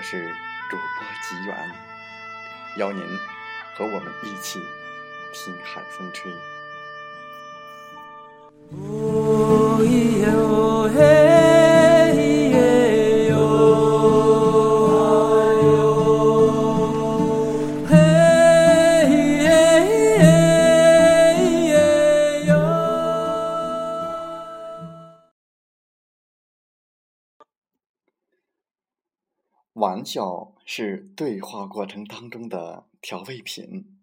[0.00, 0.34] 我是
[0.70, 1.54] 主播吉源，
[2.78, 3.04] 邀您
[3.74, 4.58] 和我们一起
[5.30, 6.32] 听海风吹。
[30.00, 34.00] 玩笑是对话过程当中的调味品。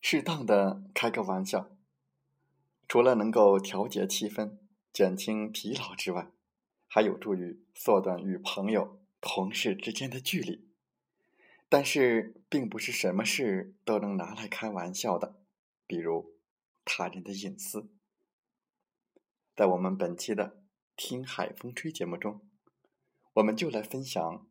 [0.00, 1.70] 适当的开个玩笑，
[2.88, 4.56] 除了能够调节气氛、
[4.92, 6.32] 减轻疲劳之外，
[6.88, 10.66] 还有助于缩短与朋友、同事之间的距离。
[11.68, 15.36] 但是，并不是什么事都能拿来开玩笑的，
[15.86, 16.34] 比如
[16.84, 17.88] 他人的隐私。
[19.54, 20.48] 在我们本期的
[20.96, 22.40] 《听海风吹》节目中，
[23.34, 24.44] 我们就来分享。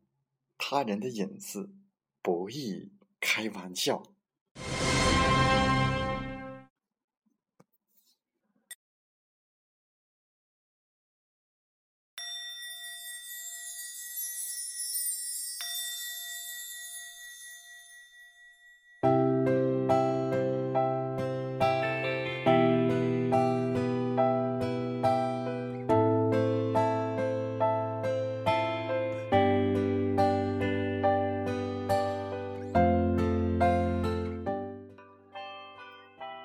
[0.58, 1.74] 他人的隐私
[2.22, 4.02] 不宜开玩笑。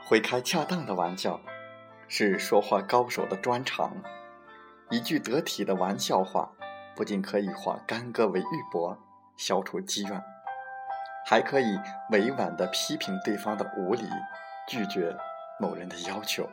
[0.10, 1.42] 会开恰当的玩笑，
[2.08, 3.92] 是说话高手的专长。
[4.90, 6.50] 一句得体的玩笑话，
[6.96, 8.98] 不仅可以化干戈为玉帛，
[9.36, 10.24] 消除积怨，
[11.26, 11.78] 还可以
[12.12, 14.08] 委婉地批评对方的无理，
[14.66, 15.14] 拒绝
[15.60, 16.50] 某人的要求。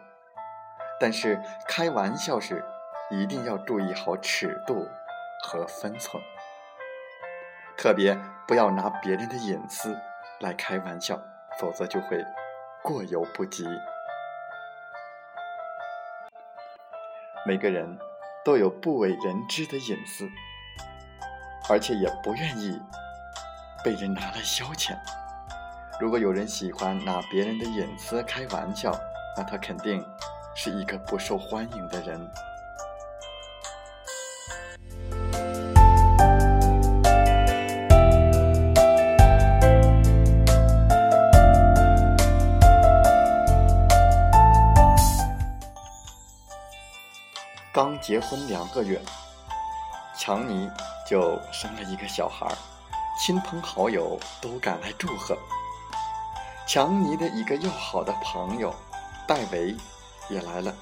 [0.98, 2.64] 但是开玩笑时，
[3.08, 4.88] 一定要注意好尺度
[5.44, 6.20] 和分寸，
[7.76, 9.96] 特别不要拿别人的隐私
[10.40, 11.22] 来开玩笑，
[11.60, 12.20] 否则就会。
[12.84, 13.64] 过犹不及。
[17.46, 17.98] 每个人
[18.44, 20.28] 都有不为人知的隐私，
[21.70, 22.78] 而且也不愿意
[23.82, 24.94] 被人拿来消遣。
[25.98, 28.94] 如果有人喜欢拿别人的隐私开玩笑，
[29.34, 30.04] 那他肯定
[30.54, 32.20] 是一个不受欢迎的人。
[47.74, 49.02] 刚结婚两个月，
[50.16, 50.70] 强尼
[51.04, 52.46] 就生了一个小孩，
[53.18, 55.36] 亲朋好友都赶来祝贺。
[56.68, 58.72] 强尼的一个要好的朋友
[59.26, 59.74] 戴维
[60.28, 60.72] 也来了，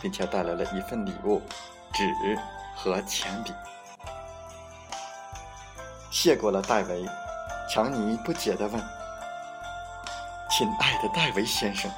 [0.00, 1.42] 并且带来了一份礼物——
[1.92, 2.04] 纸
[2.76, 3.52] 和铅笔。
[6.12, 7.04] 谢过了戴维，
[7.68, 8.80] 强尼不解地问
[10.48, 11.90] ：“亲爱的戴维先生，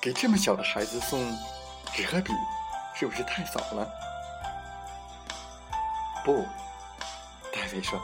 [0.00, 1.20] 给这么小的孩子送
[1.92, 2.32] 纸和笔？”
[3.02, 3.84] 是不是太早了？
[6.24, 6.46] 不，
[7.52, 8.00] 戴维说：“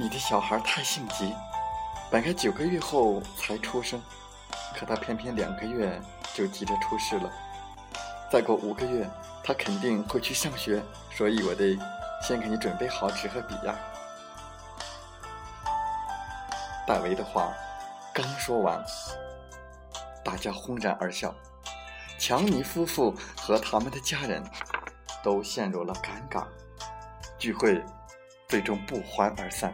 [0.00, 1.34] 你的小孩太性急，
[2.10, 4.00] 本该九个月后才出生，
[4.74, 6.00] 可他偏偏两个月
[6.32, 7.30] 就急着出世了。
[8.32, 9.06] 再过五个月，
[9.44, 10.82] 他肯定会去上学，
[11.14, 11.78] 所以我得
[12.22, 13.78] 先给你准备好纸和笔呀。”
[16.88, 17.52] 戴维的话
[18.14, 18.82] 刚说完，
[20.24, 21.34] 大家轰然而笑。
[22.18, 24.42] 强尼夫妇和他们的家人
[25.22, 26.44] 都陷入了尴尬
[27.38, 27.80] 聚会
[28.48, 29.72] 最终不欢而散。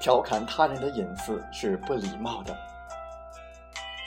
[0.00, 2.71] 调侃他人的隐私是不礼貌的。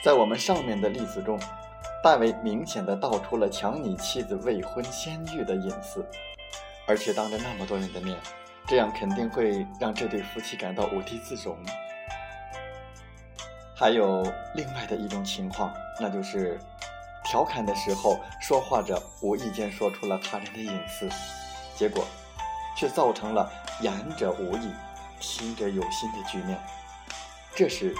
[0.06, 1.36] 在我们上面的例子中，
[2.00, 6.06] 大卫明显的道出了强你妻子未婚先孕的隐私，
[6.86, 8.16] 而且当着那么多人的面，
[8.68, 11.58] 这样肯定会让这对夫妻感到无地自容。
[13.74, 14.22] 还有
[14.54, 16.56] 另外的一种情况，那就是
[17.24, 21.08] 调侃的时候，说话者无意间说出了他人的隐私，
[21.74, 22.06] 结果
[22.76, 23.50] 却造成了
[23.80, 24.70] 言者无意。
[25.18, 26.56] 听者有心的局面，
[27.56, 27.92] 这时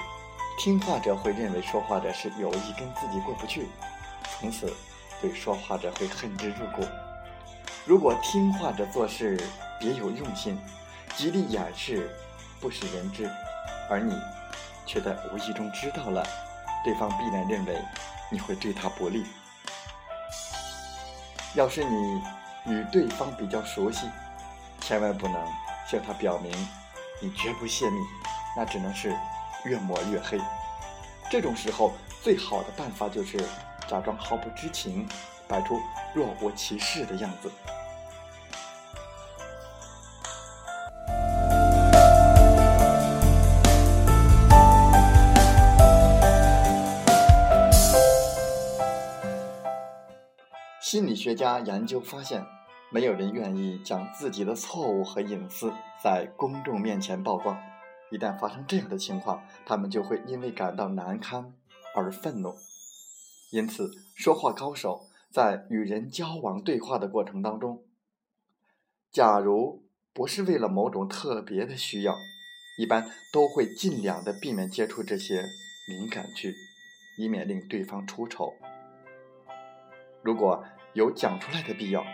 [0.58, 3.68] 听话者会认为说话者是有意跟自己过不去，
[4.40, 4.72] 从此
[5.20, 6.82] 对说话者会恨之入骨。
[7.84, 9.38] 如果听话者做事
[9.78, 10.58] 别有用心，
[11.14, 12.10] 极力掩饰，
[12.58, 13.30] 不使人知，
[13.90, 14.18] 而你
[14.86, 16.26] 却在无意中知道了，
[16.82, 17.78] 对方必然认为
[18.32, 19.24] 你会对他不利。
[21.54, 22.22] 要是你
[22.66, 24.06] 与对方比较熟悉，
[24.80, 25.36] 千万不能
[25.86, 26.50] 向他表明。
[27.20, 27.98] 你绝不泄密，
[28.56, 29.16] 那只能是
[29.66, 30.40] 越抹越黑。
[31.30, 31.92] 这种时候，
[32.22, 33.38] 最好的办法就是
[33.88, 35.06] 假装毫不知情，
[35.48, 35.80] 摆出
[36.14, 37.50] 若无其事的样子。
[50.80, 52.46] 心理学家研究发现。
[52.88, 57.60] 没有人愿意将自己的错误和隐私在公众面前曝光。
[58.10, 61.54] 一旦发生这样的情况，他们就会因为感到难堪
[61.94, 62.54] 而愤怒。
[63.50, 67.84] 因此，说话高手在与人交往对话的过程当中，
[69.10, 72.14] 假如不是为了某种特别的需要，
[72.78, 75.44] 一般都会尽量的避免接触这些
[75.88, 76.54] 敏感句，
[77.18, 78.52] 以免令对方出丑。
[80.22, 82.04] 如果有讲出来的必要，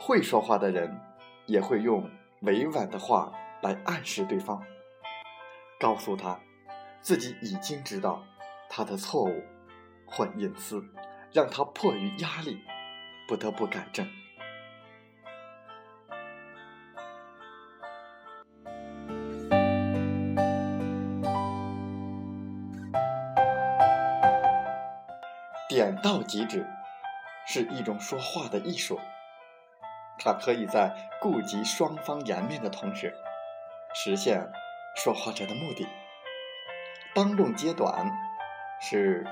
[0.00, 1.00] 会说话的人
[1.46, 2.10] 也会用
[2.42, 4.62] 委婉的话来暗示对方，
[5.84, 6.40] 告诉他
[7.02, 8.24] 自己已经知道
[8.70, 9.44] 他的错误
[10.06, 10.82] 或隐私，
[11.30, 12.58] 让他迫于压力
[13.28, 14.08] 不得不改正。
[25.68, 26.66] 点到即止
[27.46, 28.98] 是一种说话的艺术。
[30.18, 33.14] 它可以在顾及双方颜面的同时，
[33.94, 34.50] 实现
[34.94, 35.86] 说话者的目的。
[37.14, 38.10] 当众揭短
[38.80, 39.26] 是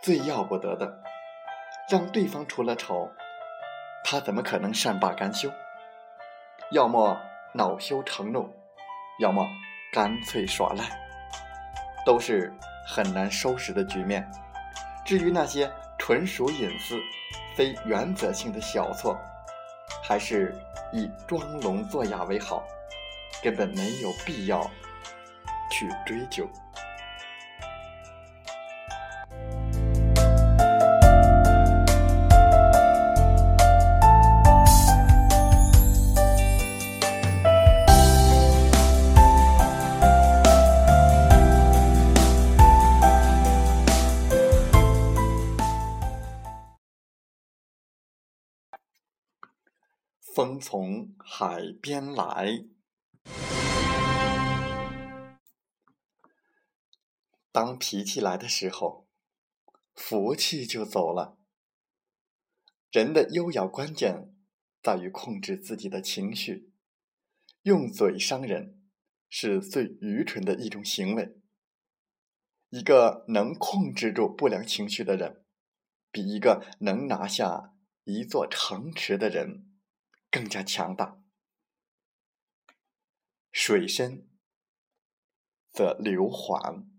[0.00, 1.02] 最要不得的，
[1.90, 3.10] 让对方出了丑，
[4.04, 5.50] 他怎么可能善罢甘休？
[6.70, 7.20] 要么
[7.52, 8.48] 恼羞成怒，
[9.20, 9.46] 要么
[9.92, 10.84] 干脆耍赖，
[12.06, 12.52] 都是
[12.86, 14.28] 很难收拾的局面。
[15.04, 16.98] 至于那些纯属隐私、
[17.54, 19.18] 非原则性的小错，
[20.02, 20.56] 还是
[20.92, 22.64] 以装聋作哑为好，
[23.42, 24.68] 根本没有必要
[25.72, 26.46] 去追究。
[50.34, 52.64] 风从海边来，
[57.52, 59.06] 当脾气来的时候，
[59.94, 61.38] 福气就走了。
[62.90, 64.34] 人的优雅关键
[64.82, 66.72] 在于控制自己的情绪，
[67.62, 68.82] 用嘴伤人
[69.28, 71.38] 是最愚蠢的一种行为。
[72.70, 75.44] 一个能控制住不良情绪的人，
[76.10, 79.68] 比一个能拿下一座城池的人。
[80.30, 81.22] 更加强大。
[83.52, 84.26] 水深
[85.70, 86.90] 则流缓，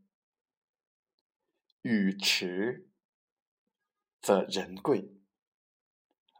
[1.83, 2.87] 语迟
[4.21, 5.17] 则人贵。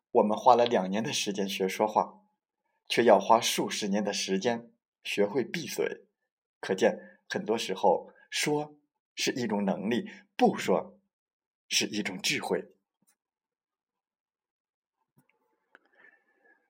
[0.10, 2.22] 我们花了两年的时间学说话，
[2.88, 4.72] 却要花数十年的时间
[5.04, 6.06] 学会闭嘴。
[6.62, 8.78] 可见，很多时候说
[9.16, 10.98] 是一种能力，不说
[11.68, 12.72] 是一种智慧。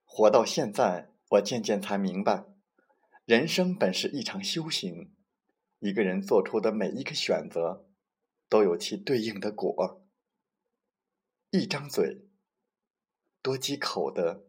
[0.03, 2.45] 活到现在，我渐渐才明白，
[3.25, 5.13] 人生本是一场修行。
[5.77, 7.85] 一个人做出的每一个选择，
[8.53, 10.05] 都有其对应的果。
[11.49, 12.27] 一张嘴，
[13.41, 14.45] 多积口德；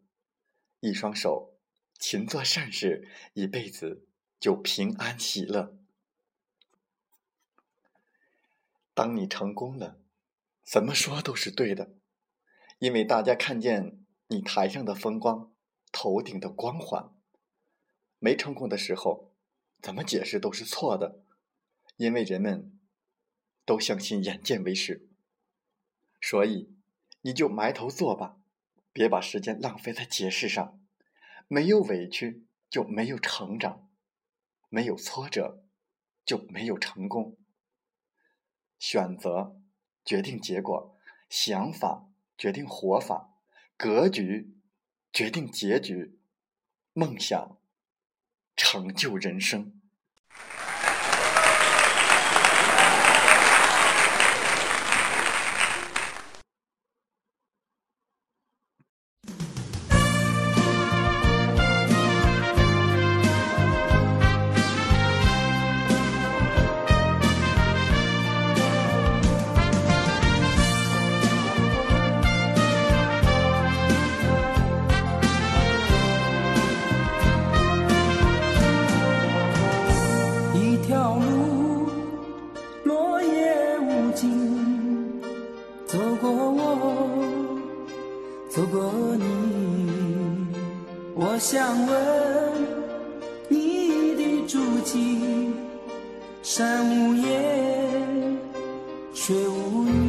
[0.79, 1.57] 一双手，
[1.97, 4.07] 勤做善事，一辈子
[4.39, 5.75] 就平安喜乐。
[8.93, 9.99] 当你成功了，
[10.63, 11.95] 怎么说都是对的，
[12.77, 15.51] 因为大家看见你台上的风光。
[15.91, 17.09] 头顶的光环，
[18.19, 19.33] 没成功的时候，
[19.81, 21.23] 怎么解释都是错的，
[21.95, 22.74] 因为人们
[23.65, 25.09] 都相信眼见为实。
[26.21, 26.73] 所以，
[27.21, 28.37] 你就埋头做吧，
[28.93, 30.79] 别把时间浪费在解释上。
[31.47, 33.89] 没有委屈就没有成长，
[34.69, 35.63] 没有挫折
[36.25, 37.37] 就没有成功。
[38.79, 39.61] 选择
[40.03, 40.97] 决定结果，
[41.29, 43.35] 想法决定活法，
[43.77, 44.55] 格局
[45.13, 46.19] 决定结局，
[46.93, 47.59] 梦想
[48.55, 49.74] 成就人生。
[91.65, 91.97] 想问
[93.49, 95.49] 你的足迹，
[96.43, 98.37] 山无言，
[99.15, 100.04] 水无语。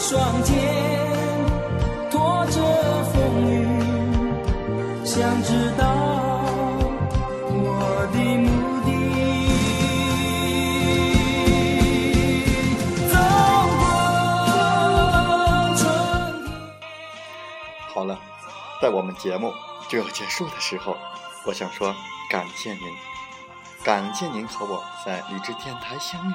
[0.00, 0.54] 双肩
[2.08, 2.62] 拖着
[3.12, 3.16] 风
[3.50, 3.66] 雨，
[5.04, 5.82] 想知道
[7.50, 8.48] 我的目
[8.86, 8.88] 的。
[13.10, 13.14] 走
[13.76, 13.82] 过
[15.76, 15.82] 春天。
[17.92, 18.16] 好了，
[18.80, 19.52] 在我们节目
[19.88, 20.96] 就要结束的时候，
[21.44, 21.92] 我想说
[22.30, 22.82] 感谢您，
[23.82, 26.34] 感谢您和我在理智电台相遇，